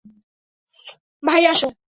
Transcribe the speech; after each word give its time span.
ভাই, 1.23 1.41
আসো। 1.45 1.67